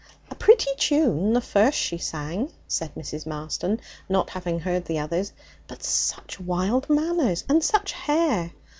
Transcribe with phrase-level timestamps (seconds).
[0.31, 3.27] 'A pretty tune, the first she sang,' said Mrs.
[3.27, 5.31] Marston, not having heard the others.
[5.67, 8.51] 'But such wild manners and such hair!